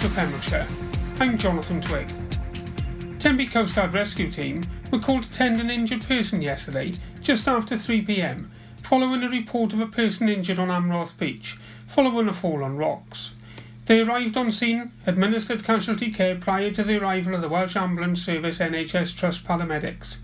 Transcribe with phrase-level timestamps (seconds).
[0.00, 0.66] for Pembrokeshire,
[1.18, 2.10] I'm Jonathan Twig.
[3.18, 7.74] Tenby Coast Guard Rescue Team were called to tend an injured person yesterday, just after
[7.74, 8.46] 3pm,
[8.82, 13.34] following a report of a person injured on Amroth Beach, following a fall on rocks.
[13.84, 18.22] They arrived on scene, administered casualty care prior to the arrival of the Welsh Ambulance
[18.22, 20.16] Service NHS Trust paramedics,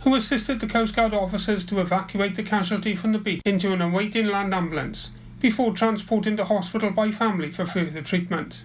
[0.00, 3.80] who assisted the Coast Guard officers to evacuate the casualty from the beach into an
[3.80, 8.64] awaiting land ambulance before transporting to hospital by family for further treatment.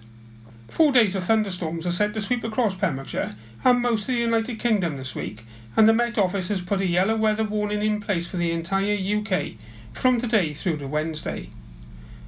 [0.69, 4.59] Four days of thunderstorms are set to sweep across Pembrokeshire and most of the United
[4.59, 5.43] Kingdom this week,
[5.77, 8.95] and the Met Office has put a yellow weather warning in place for the entire
[8.95, 9.53] UK
[9.93, 11.49] from today through to Wednesday.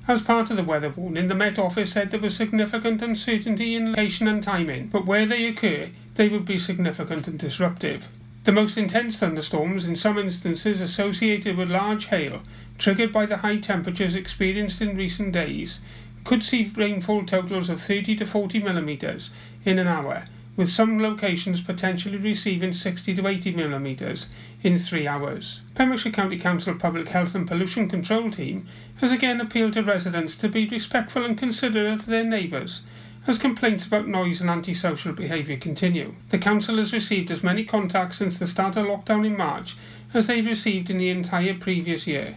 [0.07, 3.91] As part of the weather warning, the Met Office said there was significant uncertainty in
[3.91, 8.07] location and timing, but where they occur, they would be significant and disruptive.
[8.45, 12.41] The most intense thunderstorms, in some instances associated with large hail,
[12.77, 15.81] triggered by the high temperatures experienced in recent days,
[16.27, 19.29] could see rainfall totals of 30 to 40 millimetres
[19.63, 20.25] in an hour,
[20.57, 24.27] with some locations potentially receiving 60 to 80 millimetres
[24.61, 25.61] in three hours.
[25.73, 30.49] Pembrokeshire County Council Public Health and Pollution Control Team has again appealed to residents to
[30.49, 32.81] be respectful and considerate of their neighbours
[33.25, 36.13] as complaints about noise and antisocial behaviour continue.
[36.27, 39.77] The Council has received as many contacts since the start of lockdown in March
[40.13, 42.35] as they received in the entire previous year.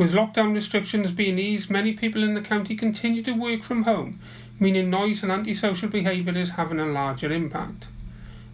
[0.00, 4.18] With lockdown restrictions being eased, many people in the county continue to work from home,
[4.58, 7.88] meaning noise and antisocial behaviour is having a larger impact.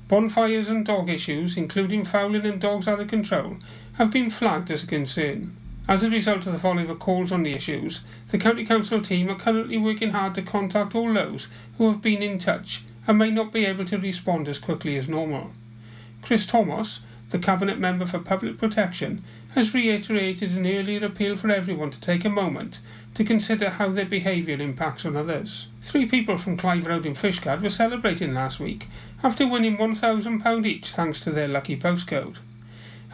[0.09, 3.59] Bonfires and dog issues, including fouling and dogs out of control,
[3.93, 5.57] have been flagged as a concern.
[5.87, 8.01] As a result of the following of calls on the issues,
[8.33, 11.47] the County Council team are currently working hard to contact all those
[11.79, 15.09] who have been in touch and may not be able to respond as quickly as
[15.09, 15.53] normal.
[16.23, 19.23] Chris Thomas, the Cabinet Member for Public Protection,
[19.57, 22.79] has reiterated an earlier appeal for everyone to take a moment
[23.15, 25.69] to consider how their behaviour impacts on others.
[25.81, 28.87] Three people from Clive Road in Fishguard were celebrating last week
[29.25, 32.37] after winning £1,000 each thanks to their lucky postcode.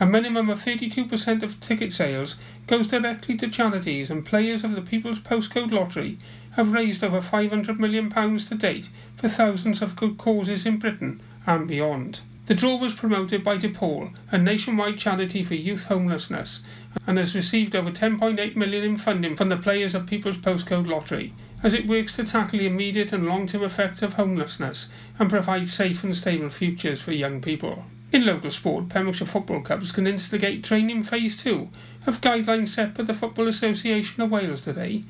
[0.00, 2.34] A minimum of 32% of ticket sales
[2.66, 6.18] goes directly to charities, and players of the People's Postcode Lottery
[6.56, 11.68] have raised over £500 million to date for thousands of good causes in Britain and
[11.68, 12.18] beyond.
[12.46, 16.60] The draw was promoted by DePaul, a nationwide charity for youth homelessness,
[17.06, 21.34] and has received over 10.8 million in funding from the players of People's Postcode Lottery,
[21.62, 24.88] as it works to tackle the immediate and long-term effects of homelessness
[25.20, 27.84] and provide safe and stable futures for young people.
[28.10, 31.68] In local sport, Pembrokeshire football clubs can instigate training phase two
[32.08, 35.04] of guidelines set by the Football Association of Wales today,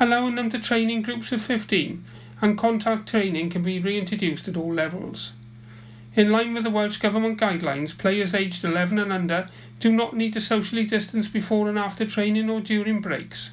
[0.00, 2.02] allowing them to train in groups of 15,
[2.40, 5.34] and contact training can be reintroduced at all levels.
[6.16, 9.48] In line with the Welsh Government guidelines, players aged 11 and under
[9.78, 13.50] do not need to socially distance before and after training or during breaks.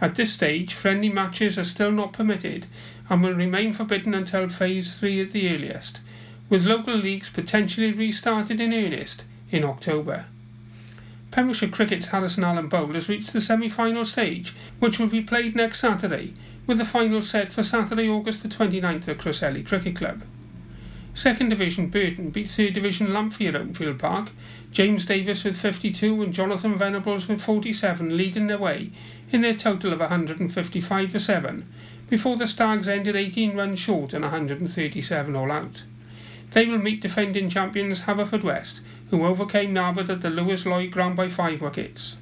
[0.00, 2.66] At this stage, friendly matches are still not permitted
[3.08, 6.00] and will remain forbidden until Phase 3 at the earliest,
[6.48, 10.24] with local leagues potentially restarted in earnest in October.
[11.30, 15.80] Pembrokeshire Cricket's Harrison Allen Bowl has reached the semi-final stage, which will be played next
[15.80, 16.34] Saturday,
[16.66, 20.22] with the final set for Saturday, August the 29th at Cresselly Cricket Club.
[21.14, 24.30] Second Division Burton beat Third Division Lamphey at Oakfield Park.
[24.70, 28.92] James Davis with 52 and Jonathan Venables with 47 leading the way
[29.32, 31.68] in their total of 155 for 7,
[32.08, 35.82] before the Stags ended 18 runs short and 137 all out.
[36.52, 41.28] They will meet defending champions Haverfordwest, who overcame Narberth at the Lewis Lloyd ground by
[41.28, 42.16] 5 wickets.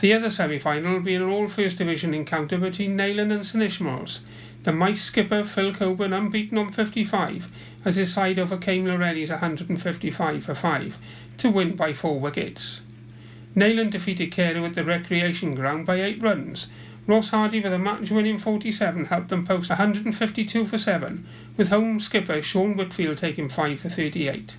[0.00, 4.20] The other semi-final will be an all First Division encounter between Neyland and St Ishmael's,
[4.62, 7.50] the Mice skipper Phil Coburn unbeaten on 55
[7.84, 10.98] as his side overcame Lawrenny's 155 for 5
[11.38, 12.80] to win by 4 wickets.
[13.56, 16.68] Neyland defeated Carew at the recreation ground by 8 runs.
[17.06, 21.98] Ross Hardy with a match winning 47 helped them post 152 for 7, with home
[21.98, 24.56] skipper Sean Whitfield taking 5 for 38.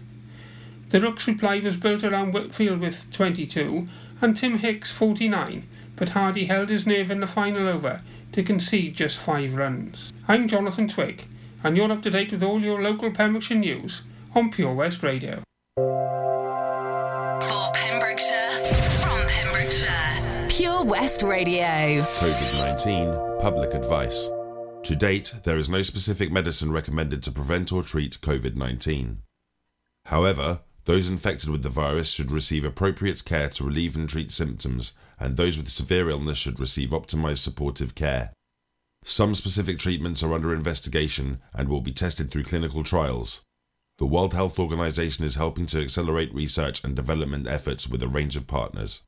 [0.90, 3.88] The Rooks' reply was built around Whitfield with 22
[4.22, 5.64] and Tim Hicks 49,
[5.96, 8.02] but Hardy held his nerve in the final over
[8.34, 10.12] to concede just five runs.
[10.28, 11.26] I'm Jonathan Twig,
[11.64, 14.02] and you're up to date with all your local Pembrokeshire news
[14.34, 15.44] on Pure West Radio.
[15.76, 18.64] For Pembrokeshire,
[19.02, 22.04] from Pembrokeshire, Pure West Radio.
[22.20, 24.30] COVID 19 Public Advice.
[24.84, 29.22] To date, there is no specific medicine recommended to prevent or treat COVID 19.
[30.06, 34.94] However, those infected with the virus should receive appropriate care to relieve and treat symptoms,
[35.20, 38.34] and those with severe illness should receive optimized supportive care.
[39.04, 43.42] Some specific treatments are under investigation and will be tested through clinical trials.
[43.98, 48.36] The World Health Organization is helping to accelerate research and development efforts with a range
[48.36, 49.02] of partners.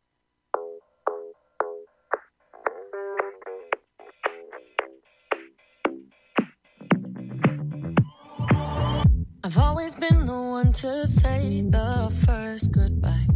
[9.43, 13.27] I've always been the one to say the first goodbye.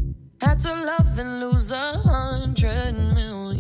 [0.42, 3.57] Had to love and lose a hundred million.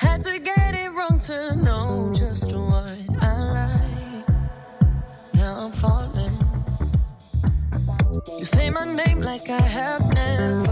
[0.00, 4.28] Had to get it wrong to know just what I like.
[5.34, 6.32] Now I'm falling.
[8.38, 10.69] You say my name like I have never.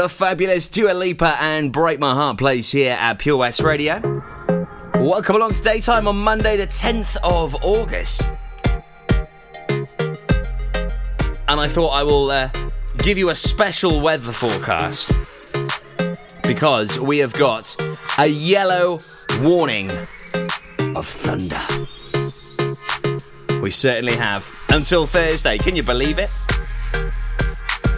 [0.00, 4.24] The fabulous Dua Lipa and Break My Heart plays here at Pure West Radio.
[4.94, 8.22] Welcome along to daytime on Monday, the 10th of August.
[11.48, 12.48] And I thought I will uh,
[13.02, 15.12] give you a special weather forecast
[16.44, 17.76] because we have got
[18.16, 19.00] a yellow
[19.40, 19.90] warning
[20.96, 21.60] of thunder.
[23.60, 24.50] We certainly have.
[24.70, 26.30] Until Thursday, can you believe it?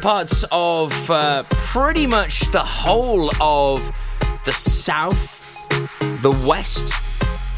[0.03, 3.81] parts of uh, pretty much the whole of
[4.45, 5.69] the south,
[6.23, 6.93] the west,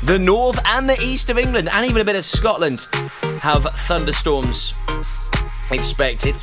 [0.04, 2.86] the north, and the east of England, and even a bit of Scotland,
[3.40, 4.74] have thunderstorms
[5.70, 6.36] expected.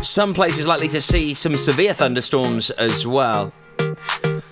[0.00, 3.52] Some places likely to see some severe thunderstorms as well.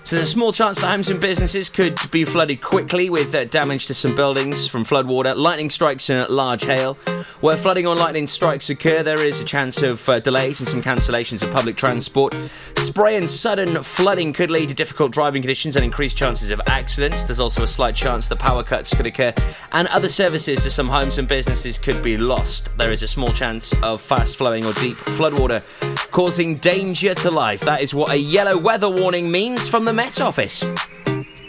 [0.09, 3.45] So there's a small chance that homes and businesses could be flooded quickly with uh,
[3.45, 6.95] damage to some buildings from floodwater, lightning strikes and large hail.
[7.43, 10.83] Where flooding or lightning strikes occur, there is a chance of uh, delays and some
[10.83, 12.35] cancellations of public transport.
[12.79, 17.27] Spray and sudden flooding could lead to difficult driving conditions and increased chances of accidents.
[17.27, 19.35] There's also a slight chance that power cuts could occur
[19.73, 22.71] and other services to some homes and businesses could be lost.
[22.79, 25.63] There is a small chance of fast flowing or deep floodwater
[26.11, 27.61] causing danger to life.
[27.61, 30.63] That is what a yellow weather warning means from the Met Office.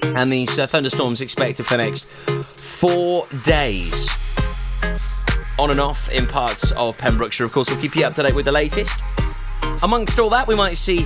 [0.02, 2.06] And these uh, thunderstorms expected for the next
[2.44, 4.10] four days.
[5.60, 7.46] On and off in parts of Pembrokeshire.
[7.46, 9.00] Of course, we'll keep you up to date with the latest.
[9.84, 11.06] Amongst all that, we might see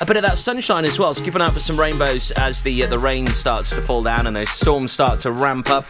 [0.00, 1.12] a bit of that sunshine as well.
[1.12, 3.82] So keep an eye out for some rainbows as the uh, the rain starts to
[3.82, 5.84] fall down and those storms start to ramp up.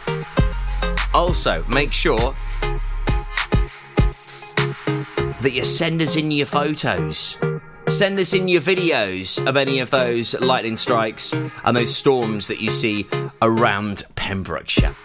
[1.13, 2.35] Also, make sure
[5.39, 7.37] that you send us in your photos.
[7.89, 12.61] Send us in your videos of any of those lightning strikes and those storms that
[12.61, 13.07] you see
[13.41, 14.95] around Pembrokeshire.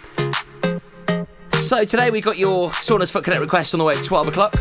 [1.53, 4.55] So today we've got your Saundersfoot Connect request on the way at 12 o'clock.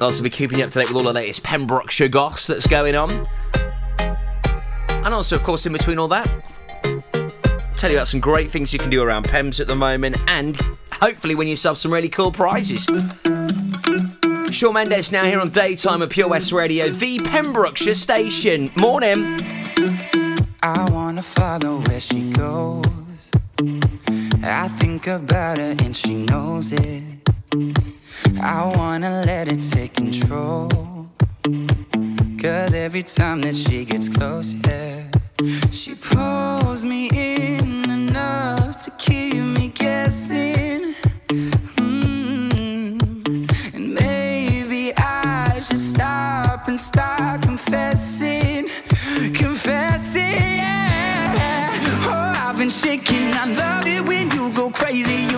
[0.00, 2.66] I'll also be keeping you up to date with all the latest Pembrokeshire goss that's
[2.66, 3.28] going on.
[4.88, 6.26] And also, of course, in between all that,
[7.76, 10.56] tell you about some great things you can do around Pems at the moment and
[10.92, 12.86] hopefully win yourself some really cool prizes.
[14.56, 18.70] Shawn Mendes now here on Daytime at Pure West Radio, the Pembrokeshire station.
[18.78, 19.38] Morning.
[20.62, 23.30] I wanna follow where she goes.
[24.42, 27.02] I think about her and she knows it.
[28.40, 30.70] I wanna let it take control.
[32.40, 35.02] Cause every time that she gets close, yeah,
[35.70, 40.65] she pulls me in enough to keep me guessing.
[53.38, 55.35] I love it when you go crazy.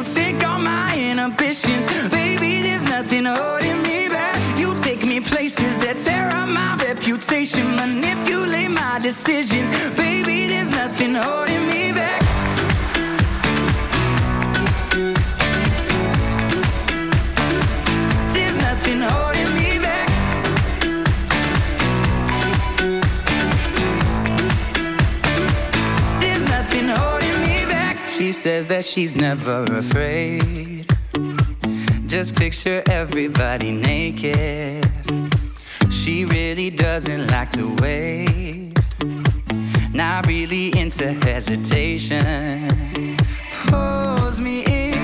[28.49, 30.87] Says that she's never afraid.
[32.07, 34.87] Just picture everybody naked.
[35.91, 38.73] She really doesn't like to wait.
[39.93, 43.19] Not really into hesitation.
[43.67, 44.98] Pulls me in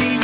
[0.00, 0.23] you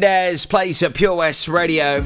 [0.00, 2.04] Mendes plays at Pure West Radio.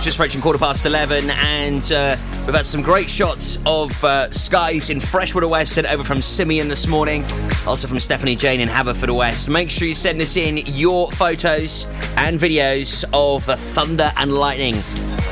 [0.00, 4.90] Just approaching quarter past 11, and uh, we've had some great shots of uh, skies
[4.90, 7.24] in Freshwater West sent over from Simeon this morning,
[7.66, 9.48] also from Stephanie Jane in Haverfordwest.
[9.48, 11.86] Make sure you send us in your photos
[12.16, 14.76] and videos of the thunder and lightning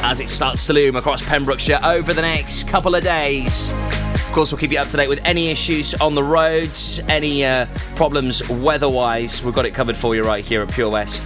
[0.03, 3.71] as it starts to loom across Pembrokeshire over the next couple of days.
[3.71, 7.45] Of course, we'll keep you up to date with any issues on the roads, any
[7.45, 9.45] uh, problems weather-wise.
[9.45, 11.23] We've got it covered for you right here at Pure West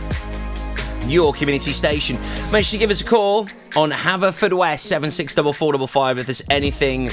[1.10, 2.18] your community station.
[2.52, 7.10] Make sure you give us a call on Haverfordwest 764455 if there's anything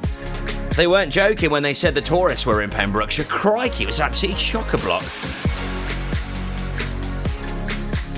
[0.76, 3.24] They weren't joking when they said the tourists were in Pembrokeshire.
[3.26, 5.04] Crikey, it was absolutely chock a block.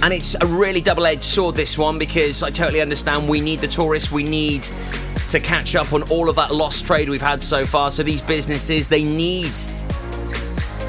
[0.02, 3.60] And it's a really double edged sword, this one, because I totally understand we need
[3.60, 4.64] the tourists, we need
[5.28, 7.90] to catch up on all of that lost trade we've had so far.
[7.90, 9.52] So these businesses, they need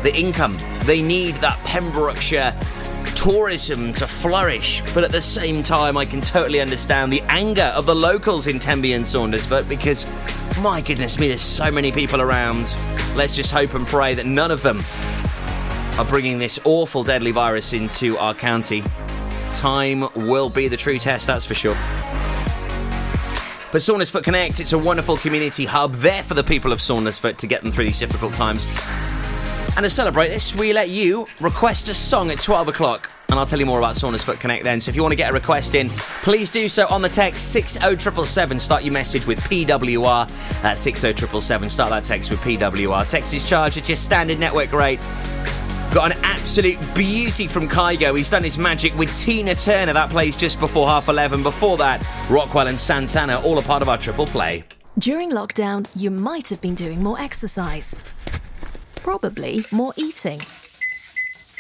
[0.02, 2.54] the income, they need that Pembrokeshire
[3.24, 4.82] tourism to flourish.
[4.94, 8.60] But at the same time, I can totally understand the anger of the locals in
[8.60, 10.06] Tenby and Saundersfoot because,
[10.60, 12.76] my goodness me, there's so many people around.
[13.16, 14.84] Let's just hope and pray that none of them
[15.98, 18.84] are bringing this awful deadly virus into our county.
[19.56, 21.76] Time will be the true test, that's for sure.
[23.72, 27.48] But Saundersfoot Connect, it's a wonderful community hub there for the people of Saundersfoot to
[27.48, 28.68] get them through these difficult times.
[29.76, 33.10] And to celebrate this, we let you request a song at 12 o'clock.
[33.30, 34.80] And I'll tell you more about Saunas Saundersfoot Connect then.
[34.80, 35.90] So if you want to get a request in,
[36.22, 38.60] please do so on the text 60777.
[38.60, 40.28] Start your message with PWR.
[40.62, 41.70] That's 60777.
[41.70, 43.08] Start that text with PWR.
[43.08, 45.00] Text is charged at your standard network rate.
[45.92, 48.16] Got an absolute beauty from Kygo.
[48.16, 49.94] He's done his magic with Tina Turner.
[49.94, 51.42] That plays just before half 11.
[51.42, 54.64] Before that, Rockwell and Santana, all a part of our triple play.
[55.00, 57.96] During lockdown, you might have been doing more exercise.
[59.04, 60.40] Probably more eating.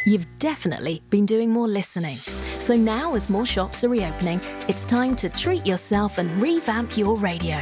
[0.05, 2.15] You've definitely been doing more listening.
[2.57, 7.17] So now, as more shops are reopening, it's time to treat yourself and revamp your
[7.17, 7.61] radio.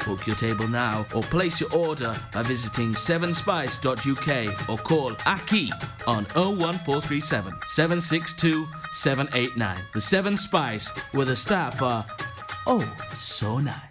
[0.05, 5.71] Book your table now or place your order by visiting sevenspice.uk or call Aki
[6.07, 9.83] on 01437 762 789.
[9.93, 12.05] The Seven Spice, where the staff are
[12.67, 12.85] oh
[13.15, 13.90] so nice.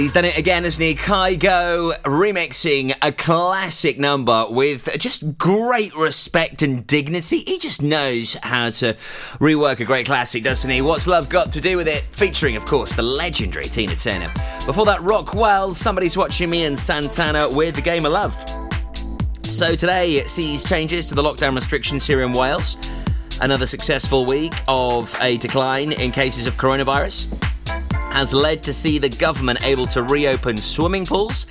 [0.00, 0.94] He's done it again, hasn't he?
[0.94, 7.40] Kygo remixing a classic number with just great respect and dignity.
[7.46, 8.94] He just knows how to
[9.40, 10.80] rework a great classic, doesn't he?
[10.80, 12.04] What's Love Got to Do with It?
[12.12, 14.32] Featuring, of course, the legendary Tina Turner.
[14.64, 18.34] Before that, Rockwell, Somebody's Watching Me, and Santana with The Game of Love.
[19.42, 22.78] So today it sees changes to the lockdown restrictions here in Wales.
[23.42, 27.28] Another successful week of a decline in cases of coronavirus
[28.12, 31.46] has led to see the government able to reopen swimming pools,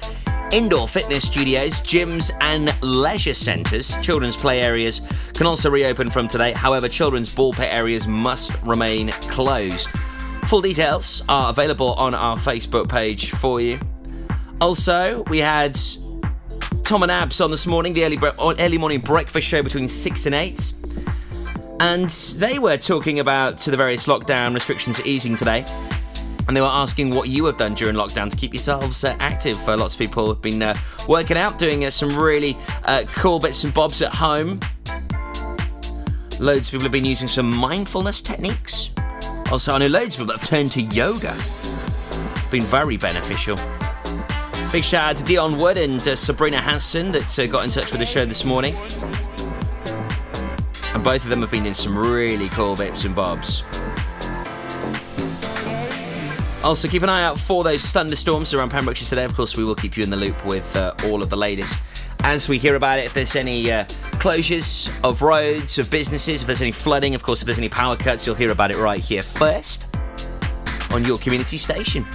[0.51, 3.97] indoor fitness studios, gyms, and leisure centres.
[4.01, 5.01] Children's play areas
[5.33, 6.51] can also reopen from today.
[6.53, 9.89] However, children's ball pit areas must remain closed.
[10.47, 13.79] Full details are available on our Facebook page for you.
[14.61, 15.77] Also, we had
[16.83, 19.87] Tom and Abs on this morning, the early, bre- uh, early morning breakfast show between
[19.87, 20.73] 6 and 8.
[21.79, 25.65] And they were talking about the various lockdown restrictions easing today.
[26.49, 29.55] And they were asking what you have done during lockdown to keep yourselves uh, active.
[29.69, 30.73] Uh, lots of people have been uh,
[31.07, 34.59] working out, doing uh, some really uh, cool bits and bobs at home.
[36.39, 38.89] Loads of people have been using some mindfulness techniques.
[39.51, 41.37] Also, I know loads of people have turned to yoga.
[42.49, 43.55] Been very beneficial.
[44.71, 47.99] Big shout out to Dion Wood and uh, Sabrina Hansen that got in touch with
[47.99, 48.75] the show this morning.
[50.95, 53.63] And both of them have been in some really cool bits and bobs.
[56.61, 59.23] Also, keep an eye out for those thunderstorms around Pembrokeshire today.
[59.23, 61.79] Of course, we will keep you in the loop with uh, all of the latest.
[62.21, 63.85] As we hear about it, if there's any uh,
[64.19, 67.95] closures of roads, of businesses, if there's any flooding, of course, if there's any power
[67.95, 69.85] cuts, you'll hear about it right here first
[70.91, 72.05] on your community station.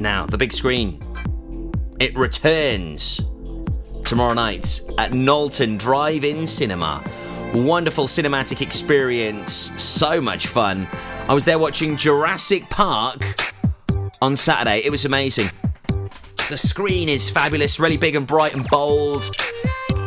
[0.00, 1.00] Now, the big screen.
[2.00, 3.20] It returns
[4.04, 7.08] tomorrow night at Knowlton Drive In Cinema.
[7.54, 10.88] Wonderful cinematic experience, so much fun.
[11.30, 13.52] I was there watching Jurassic Park
[14.20, 14.82] on Saturday.
[14.84, 15.48] It was amazing.
[16.48, 19.30] The screen is fabulous, really big and bright and bold.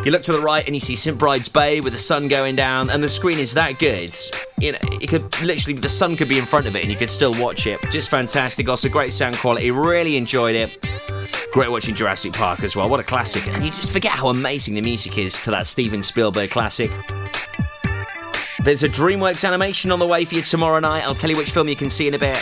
[0.03, 2.57] You look to the right and you see St Bride's Bay with the sun going
[2.57, 4.13] down, and the screen is that good.
[4.59, 6.97] You know, it could literally the sun could be in front of it and you
[6.97, 7.79] could still watch it.
[7.89, 8.67] Just fantastic.
[8.67, 9.71] Also, great sound quality.
[9.71, 10.89] Really enjoyed it.
[11.53, 12.89] Great watching Jurassic Park as well.
[12.89, 13.47] What a classic!
[13.47, 16.91] And you just forget how amazing the music is to that Steven Spielberg classic.
[18.63, 21.03] There's a DreamWorks animation on the way for you tomorrow night.
[21.03, 22.41] I'll tell you which film you can see in a bit.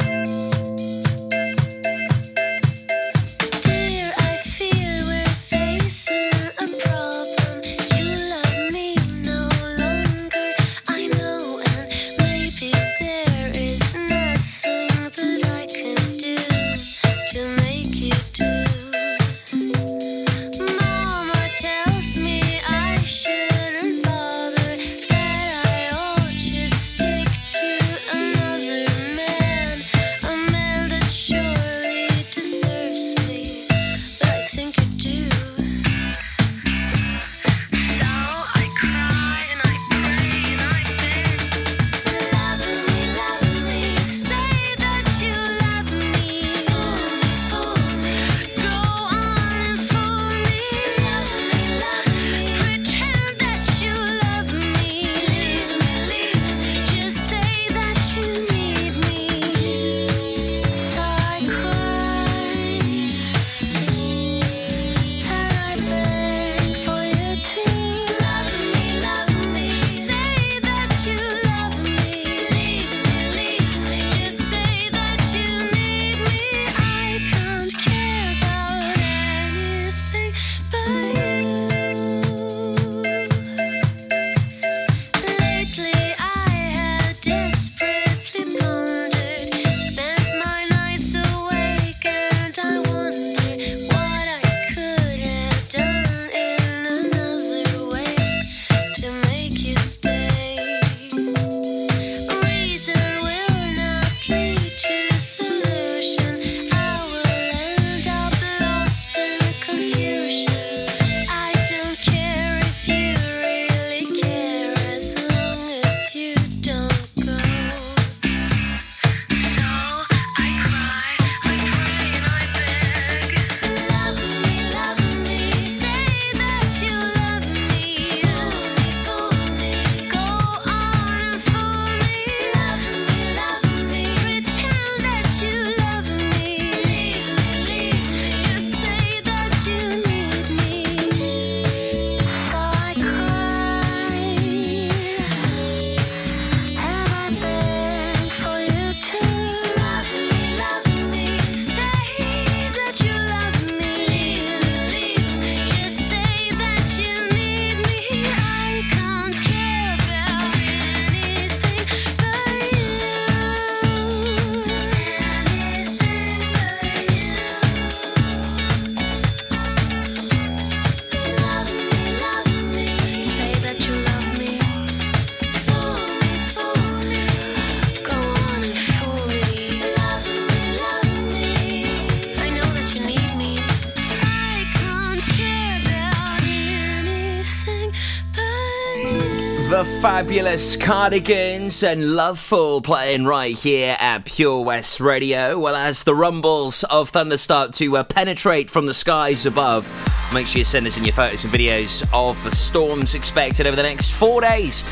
[190.01, 195.59] Fabulous Cardigans and Lovefool playing right here at Pure West Radio.
[195.59, 199.87] Well, as the rumbles of thunder start to uh, penetrate from the skies above,
[200.33, 203.75] make sure you send us in your photos and videos of the storms expected over
[203.75, 204.83] the next four days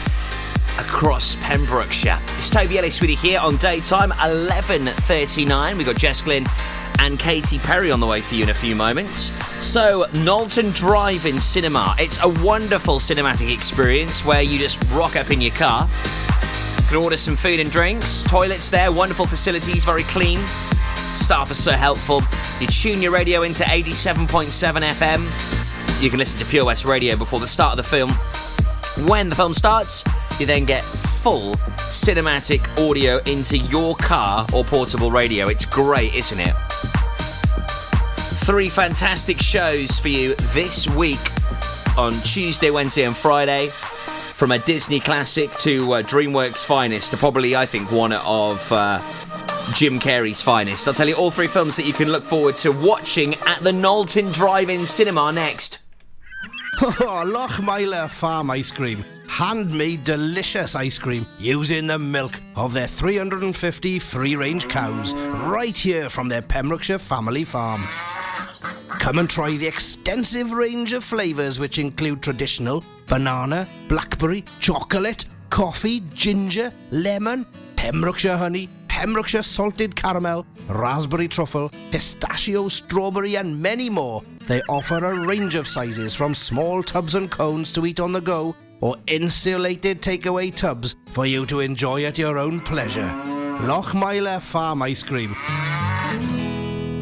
[0.78, 2.20] across Pembrokeshire.
[2.38, 5.76] It's Toby Ellis with you here on daytime 11:39.
[5.76, 6.46] We've got Jess Glynne
[7.00, 9.32] and Katy Perry on the way for you in a few moments.
[9.60, 11.96] So, Knowlton Drive-In Cinema.
[11.98, 15.90] It's a wonderful cinematic experience where you just rock up in your car.
[16.88, 18.24] Can order some food and drinks.
[18.24, 20.46] Toilets there, wonderful facilities, very clean.
[21.14, 22.22] Staff are so helpful.
[22.60, 24.50] You tune your radio into 87.7
[24.82, 26.02] FM.
[26.02, 28.12] You can listen to Pure West Radio before the start of the film.
[29.08, 30.04] When the film starts,
[30.40, 35.48] you then get full cinematic audio into your car or portable radio.
[35.48, 36.56] It's great, isn't it?
[38.50, 41.20] Three fantastic shows for you this week
[42.00, 43.68] on Tuesday, Wednesday, and Friday.
[44.34, 49.02] From a Disney classic to uh, DreamWorks' finest, to probably, I think, one of uh,
[49.74, 50.88] Jim Carrey's finest.
[50.88, 53.72] I'll tell you all three films that you can look forward to watching at the
[53.72, 55.78] Knowlton Drive-In Cinema next.
[56.80, 59.06] Lochmeyler Farm Ice Cream.
[59.28, 66.10] Handmade delicious ice cream using the milk of their 350 free range cows right here
[66.10, 67.88] from their Pembrokeshire family farm.
[68.62, 76.02] Come and try the extensive range of flavours which include traditional banana, blackberry, chocolate, coffee,
[76.14, 77.46] ginger, lemon,
[77.76, 84.22] Pembrokeshire honey, Pembrokeshire salted caramel, raspberry truffle, pistachio, strawberry, and many more.
[84.48, 88.22] They offer a range of sizes from small tubs and cones to eat on the
[88.22, 93.10] go or insulated takeaway tubs for you to enjoy at your own pleasure.
[93.62, 95.36] Lochmeyler Farm Ice Cream.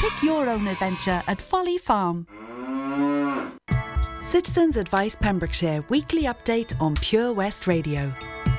[0.00, 2.26] Pick your own adventure at Folly Farm.
[4.22, 8.10] Citizens Advice Pembrokeshire weekly update on Pure West Radio.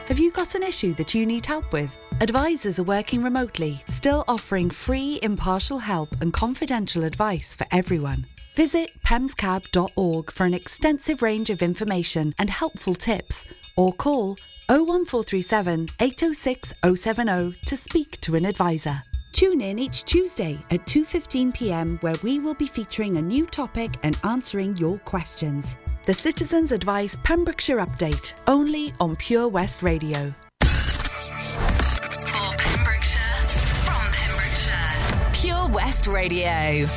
[0.07, 1.91] Have you got an issue that you need help with?
[2.21, 8.27] Advisors are working remotely, still offering free, impartial help and confidential advice for everyone.
[8.53, 14.37] Visit pemscab.org for an extensive range of information and helpful tips, or call
[14.69, 19.01] 01437 806 070 to speak to an advisor.
[19.32, 21.97] Tune in each Tuesday at 2:15 p.m.
[22.01, 25.77] where we will be featuring a new topic and answering your questions.
[26.05, 30.34] The Citizens Advice Pembrokeshire Update, only on Pure West Radio.
[30.61, 33.47] For Pembrokeshire,
[33.86, 36.89] from Pembrokeshire, Pure West Radio.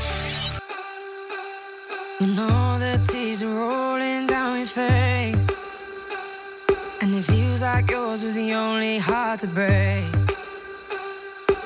[2.20, 5.70] You know the tears are rolling down your face.
[7.00, 10.23] And it feels like yours was the only heart to break.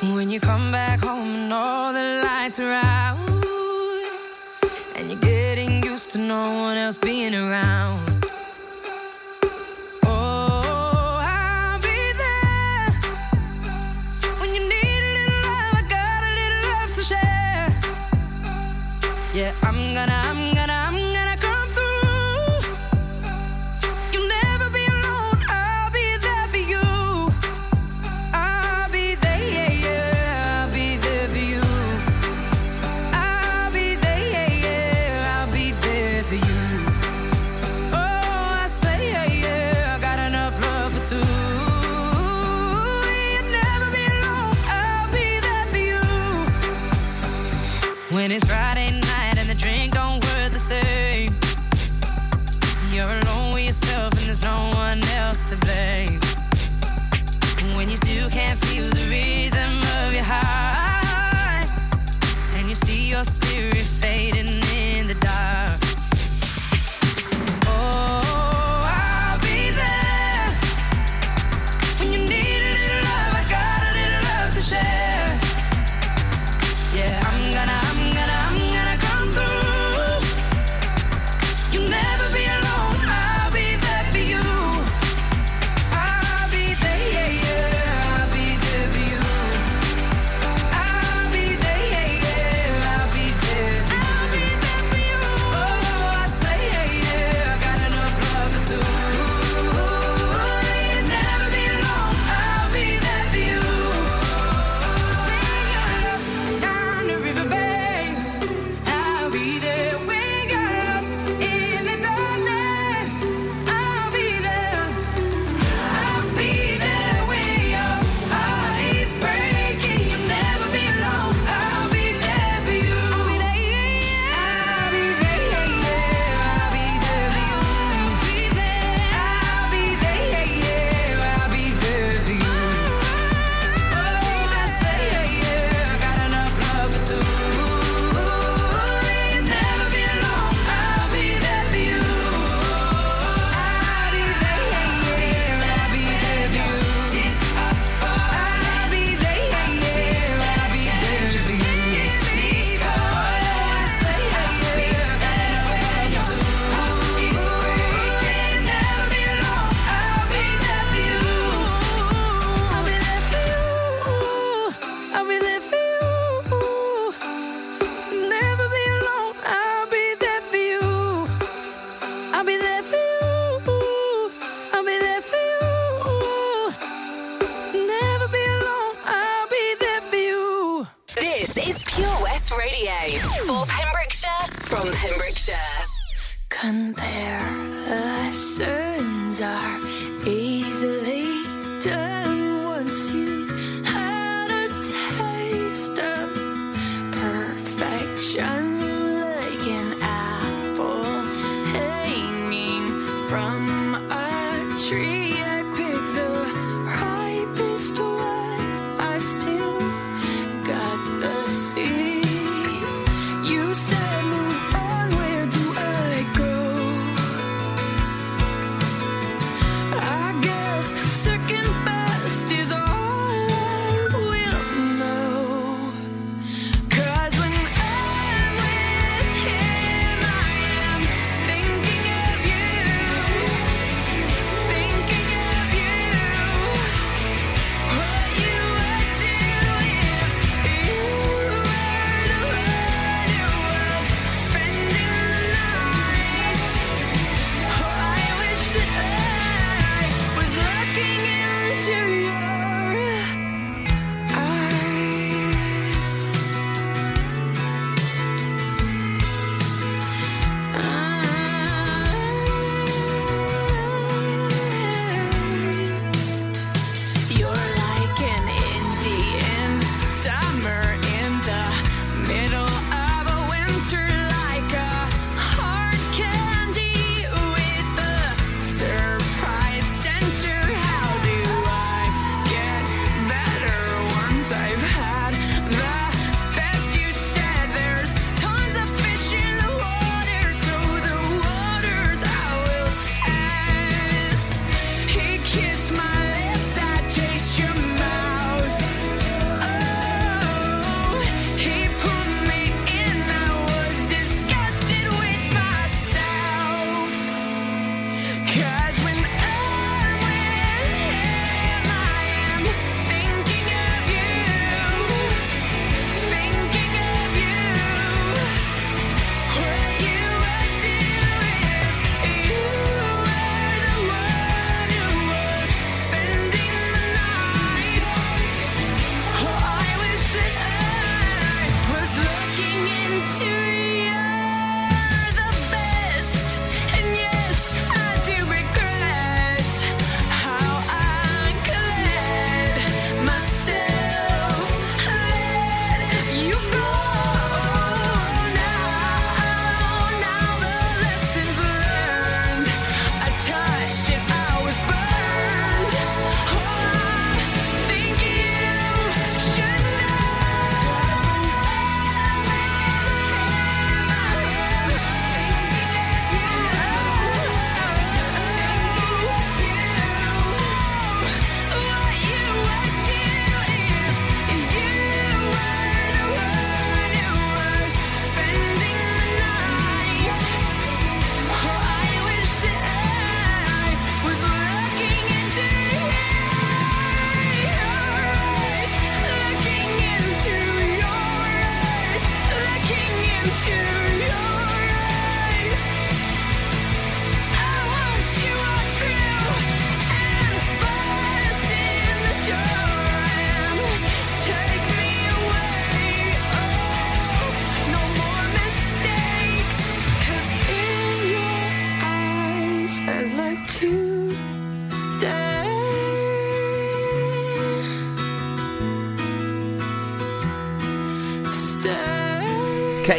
[0.01, 3.19] When you come back home and all the lights are out.
[4.95, 8.08] And you're getting used to no one else being around.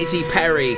[0.10, 0.74] Katy Perry.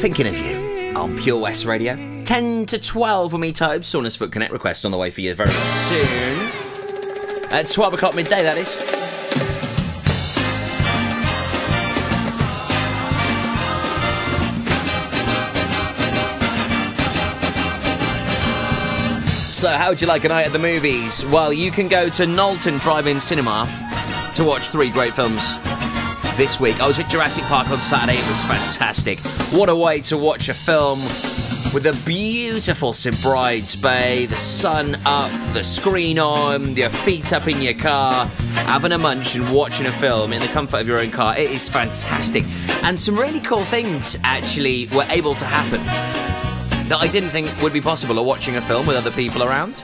[0.00, 1.96] Thinking of you on Pure West Radio.
[2.24, 3.90] 10 to 12 for me, Tobes.
[3.90, 6.50] Saundersfoot Connect request on the way for you very soon.
[7.50, 8.68] At 12 o'clock midday, that is.
[19.54, 21.24] So, how would you like a night at the movies?
[21.24, 23.66] Well, you can go to Knowlton Drive-In Cinema
[24.34, 25.54] to watch three great films
[26.36, 26.80] this week.
[26.80, 28.18] I was at Jurassic Park on Saturday.
[28.18, 29.20] It was fantastic.
[29.52, 31.00] What a way to watch a film
[31.72, 32.94] with a beautiful.
[33.22, 38.26] Bride's Bay, the sun up, the screen on, your feet up in your car,
[38.66, 41.36] having a munch and watching a film in the comfort of your own car.
[41.36, 42.44] It is fantastic.
[42.82, 45.82] And some really cool things actually were able to happen
[46.88, 49.82] that I didn't think would be possible at watching a film with other people around.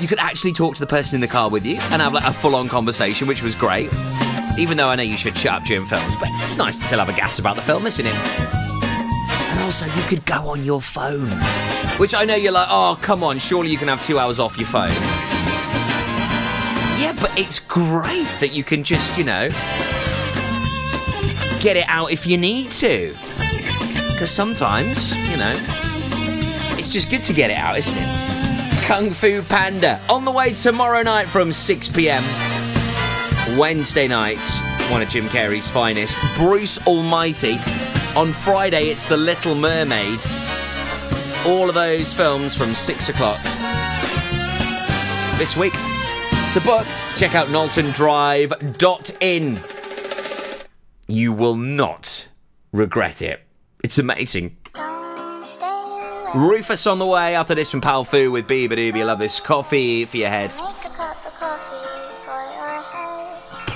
[0.00, 2.24] You could actually talk to the person in the car with you and have like
[2.24, 3.90] a full-on conversation, which was great.
[4.58, 6.98] Even though I know you should shut up during films, but it's nice to still
[6.98, 8.14] have a gas about the film, isn't it?
[8.14, 11.28] And also, you could go on your phone,
[11.98, 14.56] which I know you're like, oh, come on, surely you can have two hours off
[14.56, 14.94] your phone.
[16.98, 19.48] Yeah, but it's great that you can just, you know,
[21.60, 23.14] get it out if you need to.
[24.10, 25.54] Because sometimes, you know,
[26.78, 28.84] it's just good to get it out, isn't it?
[28.84, 32.22] Kung Fu Panda on the way tomorrow night from 6 pm.
[33.54, 34.44] Wednesday night,
[34.90, 36.16] one of Jim Carrey's finest.
[36.34, 37.58] Bruce Almighty.
[38.16, 40.20] On Friday, it's The Little Mermaid.
[41.46, 43.40] All of those films from 6 o'clock
[45.38, 45.72] this week.
[46.54, 46.86] To book,
[47.16, 49.60] check out knowltondrive.in.
[51.06, 52.28] You will not
[52.72, 53.42] regret it.
[53.84, 54.56] It's amazing.
[56.34, 59.06] Rufus on the way after this from Powfu with beabadoobee.
[59.06, 60.52] Love this coffee for your head.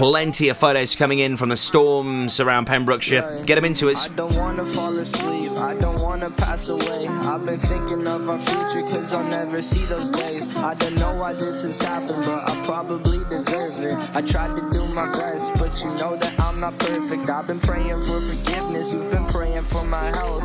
[0.00, 3.42] Plenty of photos coming in from the storms around Pembrokeshire.
[3.44, 4.06] Get them into us.
[4.06, 7.06] I don't wanna fall asleep, I don't wanna pass away.
[7.28, 10.56] I've been thinking of our future, cause I'll never see those days.
[10.56, 14.16] I don't know why this has happened, but I probably deserve it.
[14.16, 17.28] I tried to do my best, but you know that I'm not perfect.
[17.28, 20.44] I've been praying for forgiveness, you've been praying for my health.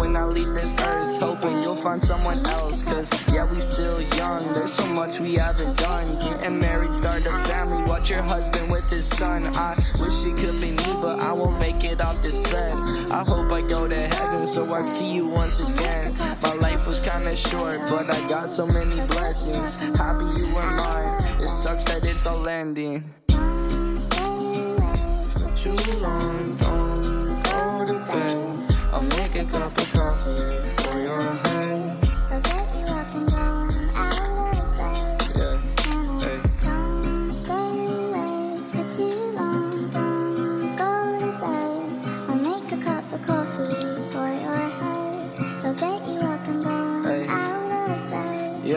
[0.00, 2.82] When I leave this earth, hoping you'll find someone else.
[2.82, 6.06] Cause yeah, we still young, there's so much we haven't done.
[6.18, 9.46] Getting married, start a family, watch your husband with his son.
[9.46, 12.72] I wish it could be me, but I won't make it off this bed.
[13.10, 16.12] I hope I go to heaven, so I see you once again.
[16.42, 19.76] My life was kinda short, but I got so many blessings.
[19.98, 23.02] Happy you were mine, it sucks that it's all ending.
[25.38, 28.38] For too long, don't go to bed.
[28.92, 30.67] I'll make a cup of coffee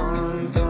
[0.00, 0.69] For too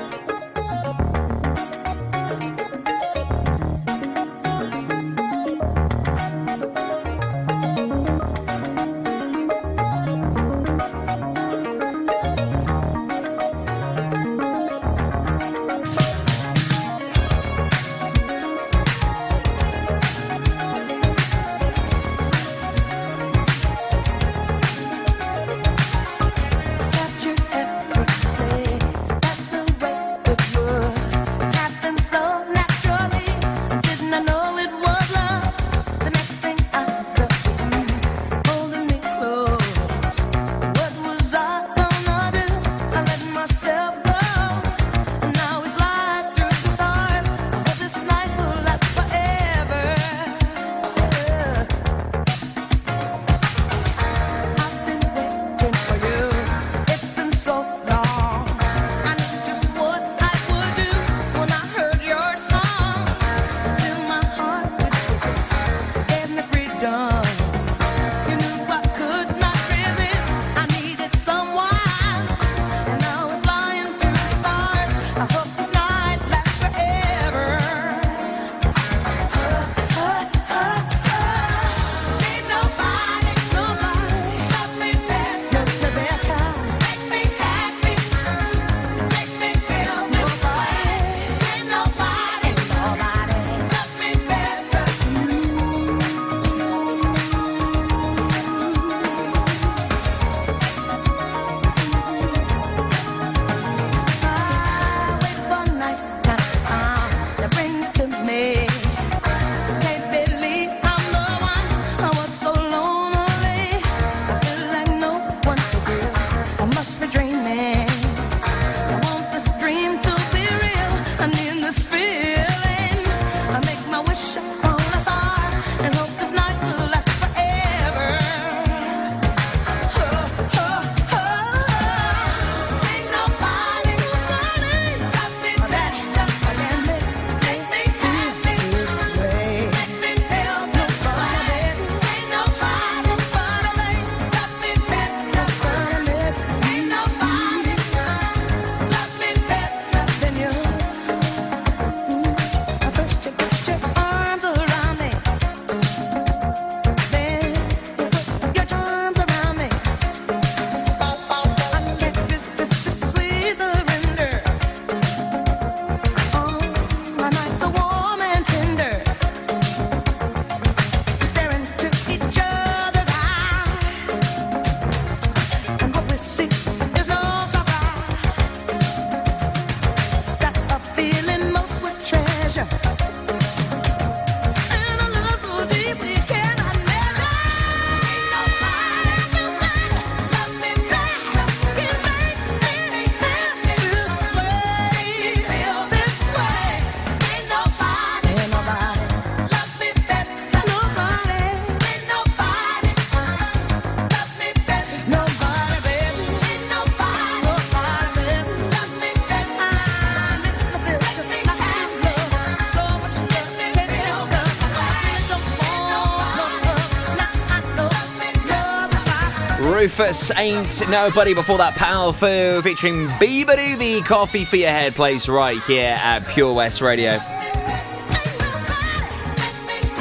[219.91, 225.97] Rufus ain't nobody before that Powfu featuring beabadoobee Coffee for your head plays right here
[225.97, 227.17] at Pure West Radio.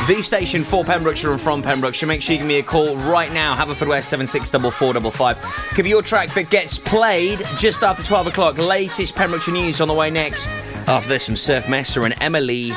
[0.06, 2.06] The station for Pembrokeshire and from Pembrokeshire.
[2.06, 3.56] Make sure you give me a call right now.
[3.56, 5.74] Haverfordwest 764455.
[5.74, 8.58] Could be your track that gets played just after 12 o'clock.
[8.58, 10.46] Latest Pembrokeshire news on the way next.
[10.86, 12.72] After this, some Surf Mesa and Emilee.